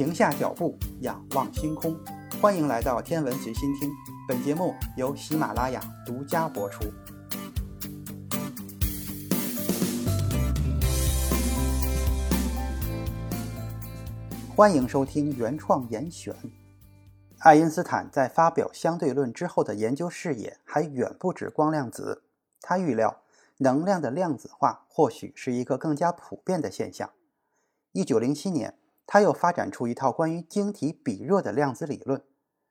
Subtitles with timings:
[0.00, 1.94] 停下脚步，仰望星空。
[2.40, 3.90] 欢迎来到天文随心听，
[4.26, 6.90] 本节目由喜马拉雅独家播出。
[14.56, 16.34] 欢迎收听原创严选。
[17.40, 22.22] 爱因斯坦在发表相对论之后的研究视野还远不止光量子，
[22.62, 23.20] 他预料
[23.58, 27.10] 能量的量子化或许是一个更加普遍的现象。
[27.92, 28.79] 一九零七年。
[29.12, 32.22] 他又发展出一套关于晶体比热的量子理论。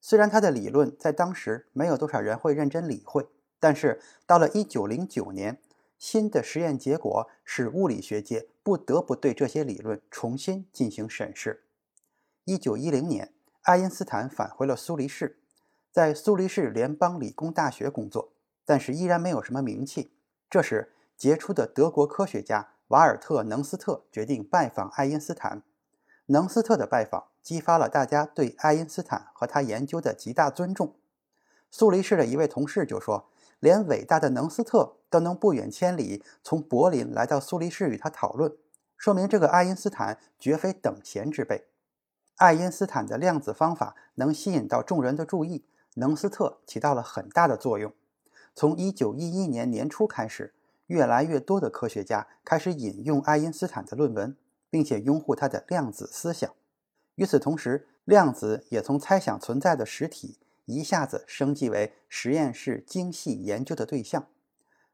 [0.00, 3.28] 虽然他的理论在当时没有多少人会认真理会，
[3.60, 5.60] 但是到了1909年，
[5.96, 11.66] 新的实验结果使物理学界不得不对这些理论重新进行审视。
[12.46, 15.38] 1910年，爱因斯坦返回了苏黎世，
[15.92, 18.32] 在苏黎世联邦理工大学工作，
[18.64, 20.10] 但是依然没有什么名气。
[20.50, 25.62] 这时，杰出的德国科学家瓦尔特·能斯特决定拜访爱因斯坦。
[26.26, 30.94] 能斯特的拜访激发了大家对爱因斯坦和他研究的极大尊重。
[31.70, 33.28] 苏黎世的一位同事就说
[33.60, 38.56] ：“连伟大的能斯特都能不远千里从柏林来到苏黎世与他讨论，
[38.96, 41.66] 说明这个爱因斯坦绝非等闲之辈。”
[42.36, 45.64] 爱因斯坦的量子方法能吸引到众人的注意，
[45.94, 47.92] 能斯特起到了很大的作用。
[48.54, 50.54] 从1911年年初开始，
[50.86, 54.36] 越来越多的科学家开始引用爱因斯坦的论文。
[54.74, 56.52] 并且拥护他的量子思想。
[57.14, 64.26] 与此同时，量子也从猜想存在的实体一下子升级为实验室精细研究的对象。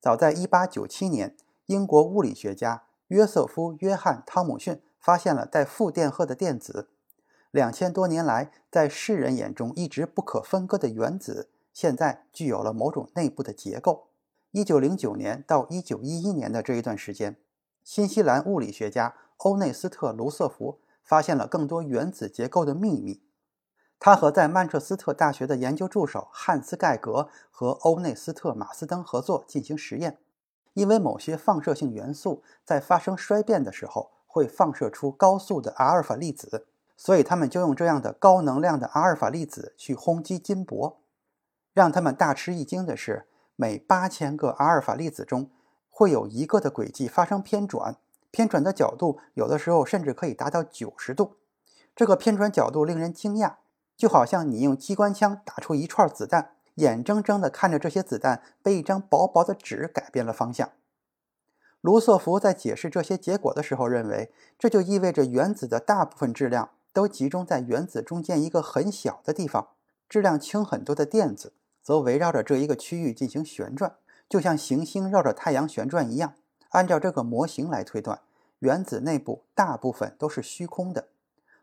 [0.00, 6.88] 早在1897年，英国物理学家约瑟夫·约翰·汤姆逊发现了带负电荷的电子。
[7.50, 14.08] 两千多年来，在世人眼中一直不可分割的原子，现在具有了某种内部的结构。
[14.54, 17.36] 1909年到1911年的这一段时间，
[17.84, 19.16] 新西兰物理学家。
[19.38, 23.22] 欧内斯特·卢瑟福发现了更多原子结构的秘密。
[23.98, 30.18] 他和在曼彻斯特大学的研究助手汉斯·盖格和欧内斯特·马斯登合作进行实验。
[30.74, 36.66] 因为某些放射性元素在发生衰变的时候会放射出高速的阿尔法粒子，
[36.98, 41.00] 所以他们就用这样的高能量的阿尔法粒子去轰击金箔。
[41.72, 45.50] 让他们大吃一惊的是，每八千个阿尔法粒子中
[45.88, 47.96] 会有一个的轨迹发生偏转。
[48.36, 51.36] 偏转的角度有的时候甚至可以达到九十度，
[51.94, 53.54] 这个偏转角度令人惊讶，
[53.96, 60.72] 就好像你用机关枪打出一串子弹，眼睁睁地看着这些子弹被一张薄薄的纸改变了方向。
[61.80, 69.68] 卢瑟福在解释这些结果的时候认为，这就意味着原子的大部分质量都集中在原子中间一个很小的地方，
[70.10, 73.94] 质量轻很多的电子则围绕着这一个区域进行旋转，
[74.28, 76.34] 就像行星绕着太阳旋转一样。
[76.70, 78.20] 按照这个模型来推断，
[78.60, 81.08] 原子内部大部分都是虚空的。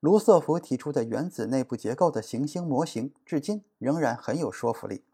[0.00, 5.04] 卢瑟福提出的原子内部结构的行星模型，至今仍然很有说服力。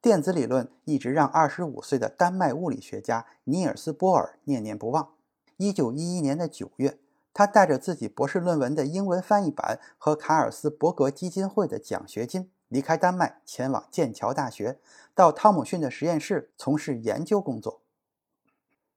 [0.00, 5.14] 电子理论一直让25岁的丹麦物理学家尼尔斯·波尔念念不忘。
[5.56, 6.98] 1911年的9月，
[7.34, 14.78] 他带着自己博士论文的英文翻译版和卡尔斯伯格基金会的奖学金，离开丹麦，前往剑桥大学，
[15.14, 17.80] 到汤姆逊的实验室从事研究工作。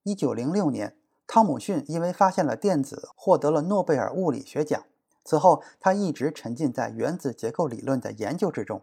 [0.03, 0.95] 一九零六年，
[1.27, 4.83] 汤姆逊因为发现了电子，获得了诺贝尔物理学奖。
[5.23, 8.81] 此后，他一直沉浸在原子结构理论的研究之中。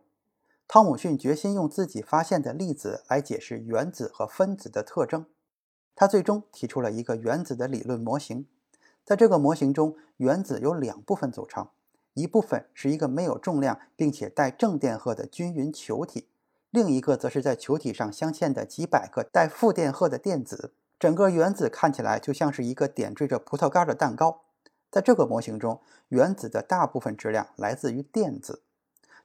[0.67, 5.27] 汤姆逊决心用自己发现的粒子来解释原子和分子的特征。
[5.95, 8.47] 他最终提出了一个原子的理论模型。
[9.05, 11.69] 在这个模型中，原子由两部分组成，
[12.15, 16.29] 一部分是一个没有重量并且带正电荷的均匀球体，
[16.71, 20.73] 另一个则是在球体上镶嵌的几百个带负电荷的电子。
[20.99, 24.43] 整个原子看起来就像是一个点缀着葡萄干的蛋糕。
[24.91, 28.63] 在这个模型中，原子的大部分质量来自于电子，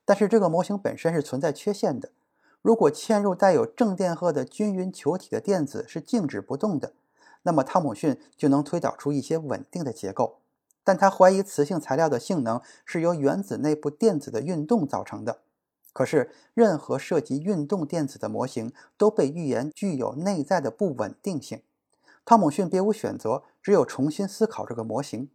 [0.05, 2.11] 但是这个模型本身是存在缺陷的。
[2.61, 6.93] 如果嵌入带有正电荷的均匀球体的电子是静止不动的，
[7.41, 10.39] 那么汤姆逊就能推导出一些稳定的结构。
[10.83, 15.39] 但他怀疑磁性材料的性能是由原子内部电子的运动造成的。
[15.93, 21.61] 可是，任何涉及运动电子的模型都被预言具有内在的不稳定性。
[22.25, 25.29] 汤姆逊别无选择，只有重新思考这个模型。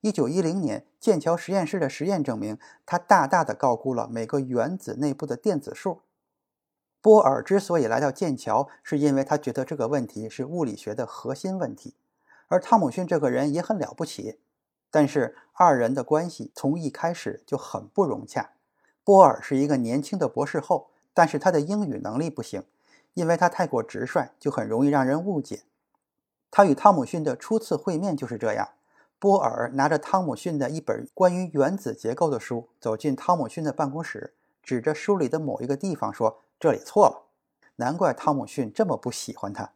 [0.00, 6.02] 一九一零年，剑桥实验室的实验证明，他大大的高估了每个原子内部的电子数。
[7.00, 11.94] 波尔之所以来到剑桥，是因为他觉得这个问题是物理学的核心问题。
[12.46, 14.38] 而汤姆逊这个人也很了不起，
[14.90, 18.52] 但是二人的关系从一开始就很不融洽。
[19.02, 22.62] 波尔是一个年轻的博士后，但是他的英语能力不行，
[23.14, 25.62] 因为他太过直率，就很容易让人误解。
[26.52, 28.68] 他与汤姆逊的初次会面就是这样。
[29.18, 37.22] 波尔拿着汤姆逊的一本关于原子结构的书，走进汤姆逊的办公室，指着书里的某一个地方说：“这里错了。”
[37.76, 39.72] 难怪汤姆逊这么不喜欢他。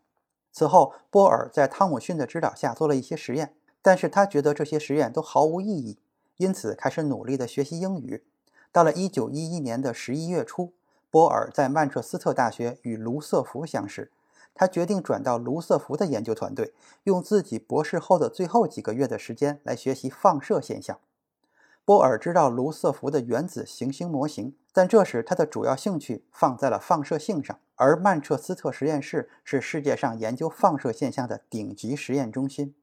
[0.52, 5.99] 此后，波尔在汤姆逊的指导下做了一些实验，但是他觉得这些实验都毫无意义，
[6.37, 8.22] 因此开始努力地学习英语。
[8.70, 10.75] 到了1911年的11月初，
[11.11, 14.11] 波尔在曼彻斯特大学与卢瑟福相识。
[14.56, 16.73] 他决定转到卢瑟福的研究团队，
[17.05, 20.99] 用自己博士后的最后几个月的时间来学习放射现象。
[21.85, 32.75] 波尔知道卢瑟福的原子行星模型，但这时他的主要兴趣放在了放射性上，而曼彻斯特实验室是世界上研究放射现象的顶级实验中心。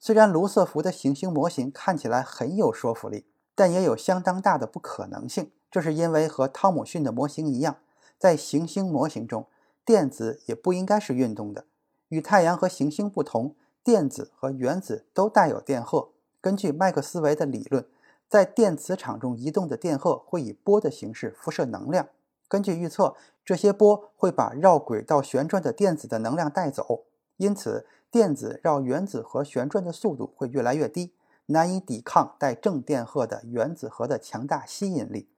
[0.00, 5.52] 虽然卢瑟福的行星模型看起来很有说服力，但也有相当大的不可能性。
[5.70, 7.76] 这是因为和汤姆逊的模型一样，
[8.18, 9.46] 在行星模型中。
[9.84, 11.64] 电子也不应该是运动的。
[12.08, 13.54] 与太阳和行星不同，
[13.84, 16.10] 电子和原子都带有电荷。
[16.40, 17.86] 根据麦克斯韦的理论，
[18.28, 22.08] 在电磁场中移动的电荷会以波的形式辐射能量。
[22.48, 27.04] 根据预测，这些波会把绕轨道旋转的电子的能量带走，
[27.36, 31.14] 因此电子绕原子核旋转的速度会越来越低，
[31.46, 35.28] 难以抵抗带正电荷的原子核的强大吸引力。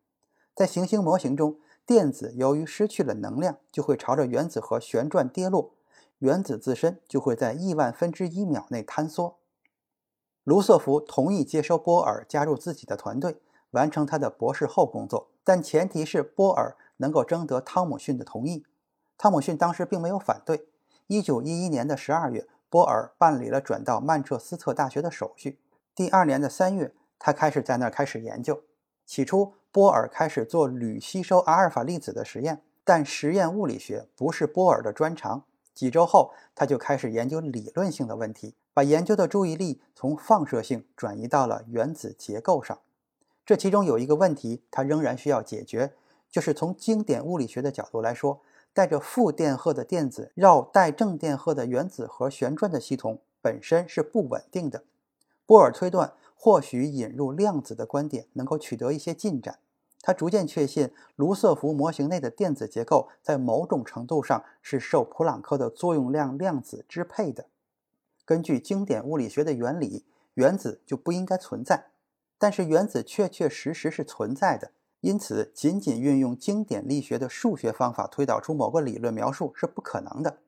[0.54, 1.58] 在行星模型中。
[1.84, 5.74] 电子由于失去了能量，就会朝着原子核旋转跌落，
[6.18, 9.38] 原子自身就会在亿万分之一秒内坍缩。
[10.44, 13.40] 卢瑟福同意接收波尔加入自己的团队，
[13.70, 18.64] 完成他的博士后工作，但前提是波尔能够征得汤姆逊的同意。
[19.18, 20.68] 汤姆逊当时并没有反对。
[21.08, 25.60] 1911年的12月，波尔办理了转到曼彻斯特大学的手续。
[25.94, 28.62] 第二年的3月，他开始在那儿开始研究。
[29.04, 35.44] 起初，波尔开始做铝吸收阿尔法粒子的实验，但实验物理学不是波尔的专长。
[35.72, 42.78] 几周后，他就开始研究理论性的问题，把研究的注意力从放射性转移到了原子结构上。
[43.46, 45.94] 这其中有一个问题，他仍然需要解决，
[46.30, 48.42] 就是从经典物理学的角度来说，
[48.74, 54.84] 带着负电荷的电子绕带正电荷的原子核旋转的系统本身是不稳定的。
[55.46, 56.12] 波尔推断。
[56.44, 59.60] 或许引入量子的观点能够取得一些进展。
[60.00, 67.46] 他逐渐确信卢瑟福模型内的电子结构在某种程度上是受普朗克的作用量量子支配的。
[68.24, 70.04] 根据经典物理学的原理，
[70.34, 71.90] 原子就不应该存在，
[72.38, 74.72] 但是原子确确实实是存在的。
[75.00, 80.38] 因此，仅仅运用经典力学的数学方法推导出某个理论描述是不可能的。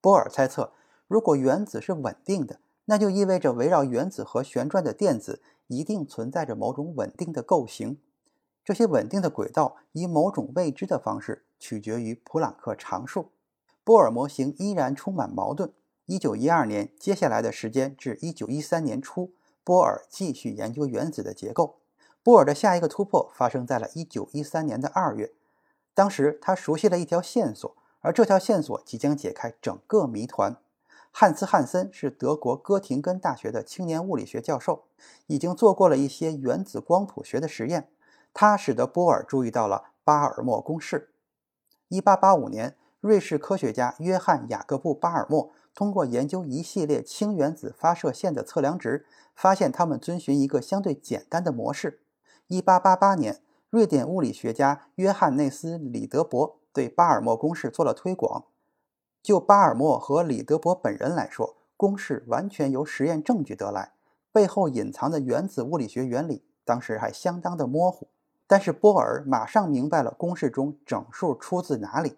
[0.00, 0.72] 波尔猜测，
[1.08, 2.60] 如果原子是稳定的。
[2.90, 8.00] 那就意味着围绕原子核旋转的电子一定存在着某种稳定的构型，
[8.64, 13.30] 这些稳定的轨道以某种未知的方式取决于普朗克常数。
[13.84, 15.72] 波尔模型依然充满矛盾。
[16.08, 19.30] 1912年，接下来的时间至1913年初，
[19.62, 21.76] 波尔继续研究原子的结构。
[22.24, 25.32] 波尔的下一个突破发生在了1913年的2月，
[25.94, 30.56] 当时他熟悉了一条线索，而这条线索即将解开整个谜团。
[31.12, 34.84] 汉斯·汉森是德国哥廷根大学的青年物理学教授，
[35.26, 37.90] 已经做过了一些原子光谱学的实验。
[38.32, 41.10] 他使得波尔注意到了巴尔默公式。
[41.88, 49.04] 1885年，瑞士科学家约翰·雅各布·巴尔默通过研究一系列氢原子发射线的测量值，
[49.34, 52.00] 发现它们遵循一个相对简单的模式。
[52.48, 58.44] 1888年，瑞典物理学家约翰内斯·里德伯对巴尔默公式做了推广。
[59.22, 63.92] 就巴尔默和李德伯本人来说，公式完全由实验证据得来，
[64.32, 68.08] 背后隐藏的原子物理学原理当时还相当的模糊。
[68.46, 72.16] 但是波尔马上明白了公式中整数出自哪里。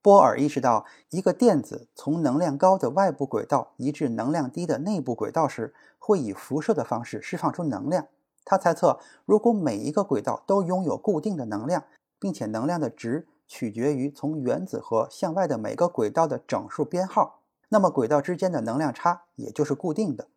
[0.00, 8.06] 波尔意识到，一个电子从能量高的外部轨道移至能量低的内部轨道时，会以辐射的方式释放出能量。
[8.44, 11.82] 他猜测，如果每一个轨道都拥有固定的能量，
[12.20, 13.26] 并且能量的值。
[13.46, 20.28] 取决于从原子核向外的每个轨道的整数编号，那么轨道之间的能量差也就是固定的。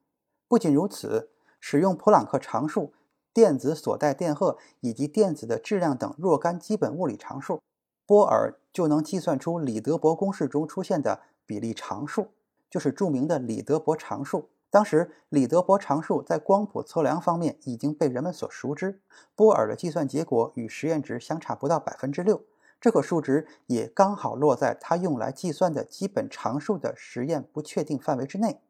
[0.47, 2.93] 不仅如此，使用普朗克常数、
[3.33, 7.61] 电子所带电荷以及电子的质量等若干基本物理常数，
[8.05, 12.29] 波尔就能计算出李德伯公式中出现的比例常数，
[12.69, 14.49] 就是著名的李德伯常数。
[14.71, 19.01] 当时，李德伯常数在光谱测量方面已经被人们所熟知，
[19.35, 22.43] 波尔的计算结果与实验值相差不到百分之六。
[22.81, 28.61] 这个数值也刚好落在他用来计算的基本常数的实验不确定范围之内。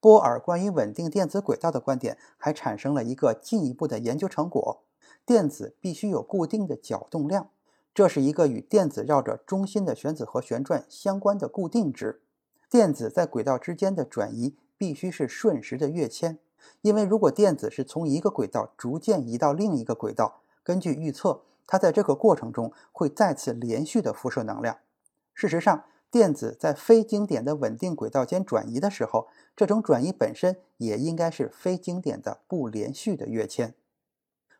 [0.00, 4.82] 波尔关于稳定电子轨道的观点还产生了一个进一步的研究成果：
[5.26, 7.50] 电子必须有固定的角动量，
[7.92, 12.22] 这是一个与电子绕着中心的原子核旋转相关的固定值。
[12.70, 16.38] 电子在轨道之间的转移必须是瞬时的跃迁，
[16.80, 24.78] 因为如果电子是从一个轨道逐渐移到另一个轨道，根据预测，它在这个过程中会再次连续的辐射能量。
[25.32, 33.72] 事实上，电子在非经典的稳定轨道间转移的时候，这种转移本身也应该是非经典的不连续的跃迁。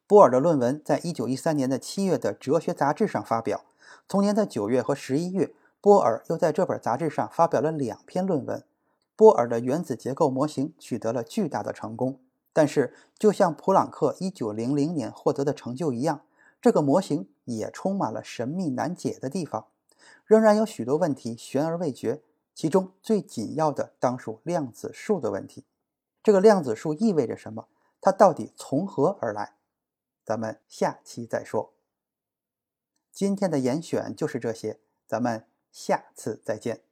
[0.06, 3.64] 波尔的论文在一九一三年的七月的哲学杂志上发表，
[4.06, 8.62] 同年的九月和十一月，波尔又在这本杂志上发表了两篇论文。
[9.16, 12.20] 波尔的原子结构模型取得了巨大的成功，
[12.52, 16.22] 但是就像普朗克一九零零年获得的成就一样，
[16.60, 19.68] 这个模型也充满了神秘难解的地方。
[20.24, 22.22] 仍然有许多问题悬而未决，
[22.54, 25.64] 其中最紧要的当属量子数的问题。
[26.22, 27.68] 这个量子数意味着什么？
[28.00, 29.56] 它到底从何而来？
[30.24, 31.72] 咱们下期再说。
[33.10, 36.82] 今天的严选就是这些，咱们下次再见。